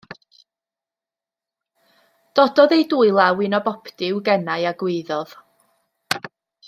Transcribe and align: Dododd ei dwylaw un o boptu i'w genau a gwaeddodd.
Dododd 2.39 2.73
ei 2.77 2.87
dwylaw 2.95 3.45
un 3.49 3.57
o 3.59 3.61
boptu 3.69 4.09
i'w 4.09 4.23
genau 4.31 4.67
a 4.71 4.73
gwaeddodd. 4.81 5.37